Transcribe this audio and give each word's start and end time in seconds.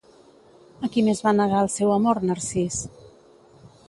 A 0.85 0.87
qui 0.95 1.03
més 1.09 1.19
va 1.27 1.33
negar 1.39 1.59
el 1.65 1.69
seu 1.73 1.93
amor 1.97 2.21
Narcís? 2.31 2.81